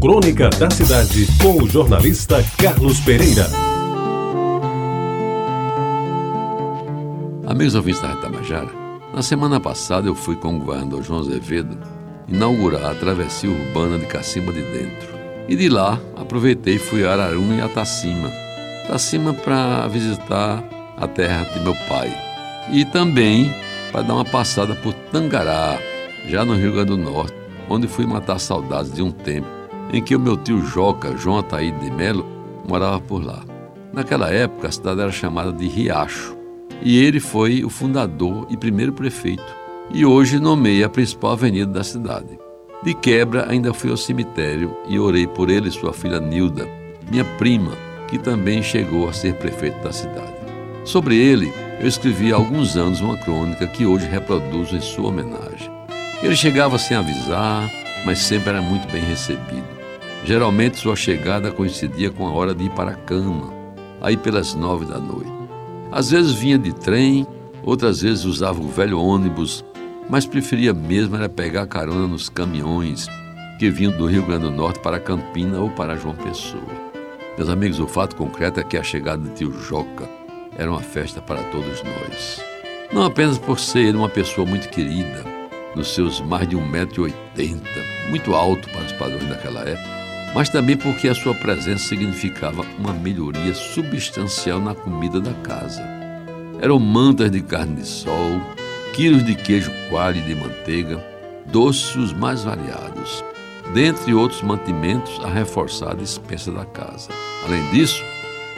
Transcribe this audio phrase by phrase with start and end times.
[0.00, 3.46] Crônica da Cidade, com o jornalista Carlos Pereira.
[7.46, 8.70] Amigos ouvintes da Retabajara,
[9.12, 11.76] na semana passada eu fui com o governador João Azevedo
[12.26, 15.18] inaugurar a travessia urbana de Cacimba de Dentro.
[15.46, 18.30] E de lá aproveitei e fui a Araruna e a Tacima.
[18.86, 20.64] Tacima para visitar
[20.96, 22.10] a terra de meu pai.
[22.72, 23.54] E também
[23.92, 25.78] para dar uma passada por Tangará,
[26.26, 27.36] já no Rio Grande do Norte,
[27.68, 29.59] onde fui matar saudades de um tempo
[29.92, 32.26] em que o meu tio Joca, João Ataíde de Melo,
[32.66, 33.42] morava por lá.
[33.92, 36.36] Naquela época, a cidade era chamada de Riacho,
[36.82, 39.56] e ele foi o fundador e primeiro prefeito,
[39.92, 42.38] e hoje nomeia a principal avenida da cidade.
[42.82, 46.66] De quebra, ainda fui ao cemitério e orei por ele e sua filha Nilda,
[47.10, 47.72] minha prima,
[48.08, 50.34] que também chegou a ser prefeito da cidade.
[50.84, 55.70] Sobre ele, eu escrevi há alguns anos uma crônica que hoje reproduzo em sua homenagem.
[56.22, 57.70] Ele chegava sem avisar,
[58.04, 59.79] mas sempre era muito bem recebido.
[60.24, 63.52] Geralmente sua chegada coincidia com a hora de ir para a cama,
[64.00, 65.30] aí pelas nove da noite.
[65.90, 67.26] Às vezes vinha de trem,
[67.62, 69.64] outras vezes usava o velho ônibus,
[70.08, 73.06] mas preferia mesmo era pegar carona nos caminhões
[73.58, 76.90] que vinham do Rio Grande do Norte para Campina ou para João Pessoa.
[77.36, 80.08] Meus amigos, o fato concreto é que a chegada de tio Joca
[80.56, 82.42] era uma festa para todos nós.
[82.92, 85.24] Não apenas por ser uma pessoa muito querida,
[85.74, 87.60] nos seus mais de 1,80m,
[88.08, 90.00] muito alto para os padrões daquela época,
[90.34, 95.82] mas também porque a sua presença significava uma melhoria substancial na comida da casa.
[96.60, 98.40] Eram mantas de carne de sol,
[98.94, 101.04] quilos de queijo coalho e de manteiga,
[101.46, 103.24] doces mais variados,
[103.72, 107.08] dentre outros mantimentos a reforçar a dispensa da casa.
[107.46, 108.02] Além disso,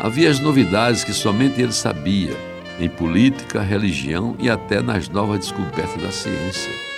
[0.00, 2.36] havia as novidades que somente ele sabia,
[2.80, 6.94] em política, religião e até nas novas descobertas da ciência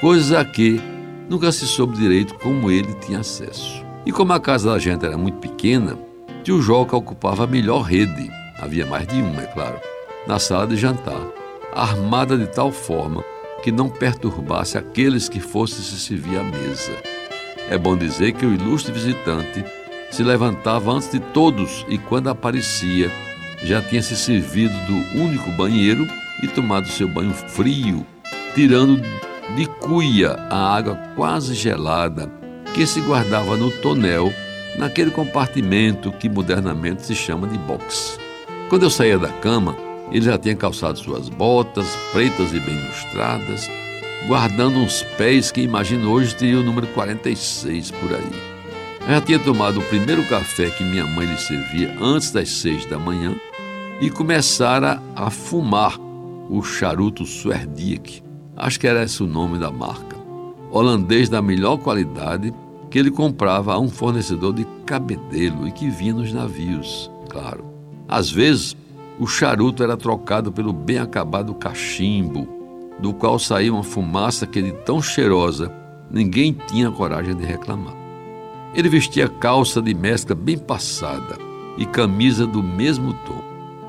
[0.00, 0.80] coisas a que
[1.28, 3.84] nunca se soube direito como ele tinha acesso.
[4.06, 5.96] E como a casa da gente era muito pequena,
[6.42, 9.78] tio Joca ocupava a melhor rede, havia mais de uma, é claro,
[10.26, 11.20] na sala de jantar,
[11.74, 13.22] armada de tal forma
[13.62, 16.92] que não perturbasse aqueles que fossem se servir à mesa.
[17.68, 19.62] É bom dizer que o ilustre visitante
[20.10, 23.12] se levantava antes de todos e, quando aparecia,
[23.62, 26.08] já tinha se servido do único banheiro
[26.42, 28.06] e tomado seu banho frio,
[28.54, 29.02] tirando
[29.54, 32.39] de cuia a água quase gelada
[32.74, 34.32] que se guardava no tonel,
[34.78, 38.18] naquele compartimento que modernamente se chama de box.
[38.68, 39.76] Quando eu saía da cama,
[40.10, 43.68] ele já tinha calçado suas botas, pretas e bem lustradas,
[44.26, 48.50] guardando uns pés que imagino hoje teria o número 46 por aí.
[49.08, 52.98] Já tinha tomado o primeiro café que minha mãe lhe servia antes das seis da
[52.98, 53.34] manhã
[54.00, 55.98] e começara a fumar
[56.48, 58.22] o charuto Swerdiek,
[58.56, 60.16] acho que era esse o nome da marca,
[60.70, 62.52] holandês da melhor qualidade
[62.90, 67.64] que ele comprava a um fornecedor de cabedelo e que vinha nos navios, claro.
[68.08, 68.76] Às vezes,
[69.18, 72.48] o charuto era trocado pelo bem acabado cachimbo,
[72.98, 75.72] do qual saía uma fumaça que de tão cheirosa
[76.10, 77.94] ninguém tinha coragem de reclamar.
[78.74, 81.36] Ele vestia calça de mescla bem passada
[81.78, 83.40] e camisa do mesmo tom.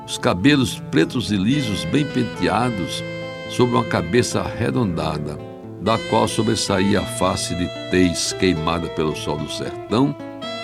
[0.06, 3.02] Os cabelos pretos e lisos, bem penteados,
[3.50, 5.38] sobre uma cabeça arredondada,
[5.82, 10.14] da qual sobressaía a face de tez queimada pelo sol do sertão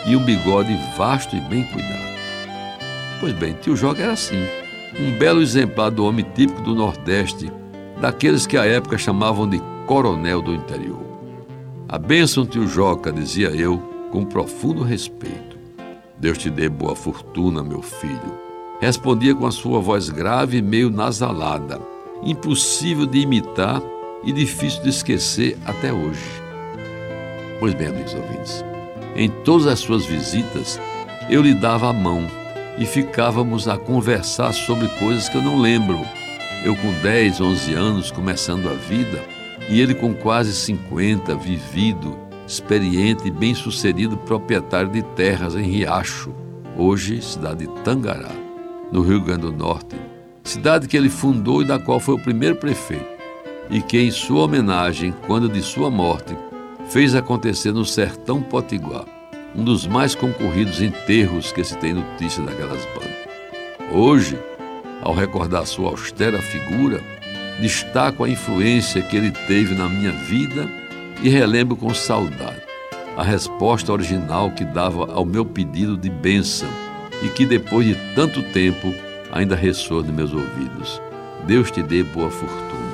[0.06, 2.18] e um bigode vasto e bem cuidado.
[3.20, 4.40] Pois bem, tio Joga era assim,
[4.98, 7.50] um belo exemplar do homem típico do Nordeste,
[8.00, 11.02] daqueles que à época chamavam de coronel do interior.
[11.88, 13.78] A bênção, tio Joca, dizia eu,
[14.12, 15.58] com profundo respeito.
[16.16, 18.38] Deus te dê boa fortuna, meu filho.
[18.80, 21.80] Respondia com a sua voz grave e meio nasalada
[22.22, 23.82] impossível de imitar
[24.24, 26.20] e difícil de esquecer até hoje.
[27.60, 28.64] Pois bem, amigos ouvintes,
[29.16, 30.80] em todas as suas visitas
[31.28, 32.26] eu lhe dava a mão
[32.78, 36.00] e ficávamos a conversar sobre coisas que eu não lembro.
[36.64, 39.22] Eu com 10, 11 anos começando a vida
[39.68, 46.32] e ele com quase 50, vivido, experiente e bem-sucedido proprietário de terras em Riacho,
[46.76, 48.32] hoje cidade de Tangará,
[48.91, 49.97] no Rio Grande do Norte,
[50.42, 53.17] cidade que ele fundou e da qual foi o primeiro prefeito,
[53.70, 56.36] e que, em sua homenagem, quando de sua morte,
[56.88, 59.04] fez acontecer no sertão potiguar,
[59.54, 63.28] um dos mais concorridos enterros que se tem notícia daquelas bandas.
[63.92, 64.38] Hoje,
[65.03, 67.00] ao recordar sua austera figura,
[67.60, 70.68] destaco a influência que ele teve na minha vida
[71.22, 72.68] e relembro com saudade
[73.18, 76.68] a resposta original que dava ao meu pedido de bênção
[77.21, 78.94] e que depois de tanto tempo
[79.32, 81.03] ainda ressoa nos meus ouvidos.
[81.44, 82.87] Deus te dê boa fortuna.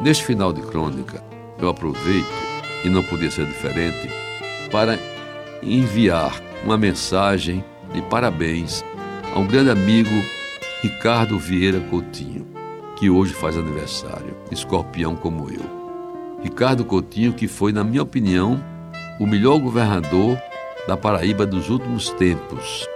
[0.00, 1.22] Neste final de crônica,
[1.58, 2.30] eu aproveito,
[2.84, 4.08] e não podia ser diferente,
[4.70, 4.96] para
[5.60, 8.84] enviar uma mensagem de parabéns
[9.34, 10.10] a um grande amigo,
[10.82, 12.46] Ricardo Vieira Coutinho,
[12.96, 15.78] que hoje faz aniversário, escorpião como eu.
[16.44, 18.62] Ricardo Coutinho, que foi, na minha opinião,
[19.18, 20.40] o melhor governador
[20.86, 22.86] da Paraíba dos últimos tempos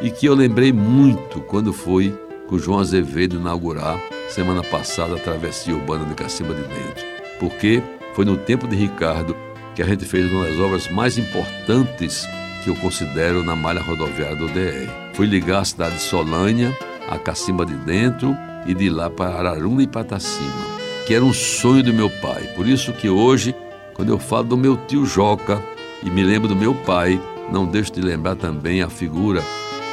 [0.00, 2.16] e que eu lembrei muito quando fui
[2.48, 4.00] com João Azevedo inaugurar
[4.32, 7.04] semana passada a travessia urbana de Cacimba de Dentro,
[7.38, 7.82] porque
[8.14, 9.36] foi no tempo de Ricardo
[9.74, 12.26] que a gente fez uma das obras mais importantes
[12.64, 14.90] que eu considero na malha rodoviária do DR.
[15.12, 16.74] Fui ligar a cidade de Solânia,
[17.10, 18.34] a Cacimba de Dentro
[18.66, 20.64] e de lá para Araruna e Patacima,
[21.06, 22.42] que era um sonho do meu pai.
[22.56, 23.54] Por isso que hoje,
[23.92, 25.62] quando eu falo do meu tio Joca
[26.02, 27.20] e me lembro do meu pai,
[27.50, 29.42] não deixo de lembrar também a figura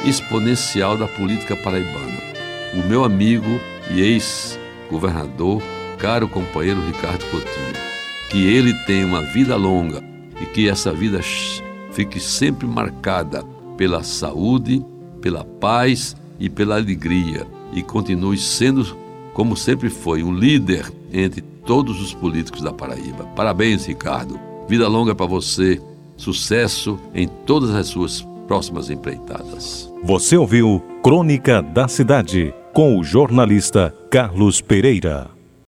[0.06, 2.22] exponencial da política paraibana.
[2.72, 3.60] O meu amigo
[3.92, 5.62] e ex-governador,
[5.98, 7.90] caro companheiro Ricardo Coutinho.
[8.30, 10.02] Que ele tenha uma vida longa
[10.40, 11.20] e que essa vida
[11.92, 13.44] fique sempre marcada
[13.76, 14.84] pela saúde,
[15.20, 18.96] pela paz e pela alegria e continue sendo,
[19.34, 23.24] como sempre foi, um líder entre todos os políticos da Paraíba.
[23.36, 24.38] Parabéns, Ricardo.
[24.68, 25.80] Vida longa para você.
[26.16, 29.90] Sucesso em todas as suas próximas empreitadas.
[30.02, 35.39] Você ouviu Crônica da Cidade com o jornalista Carlos Pereira.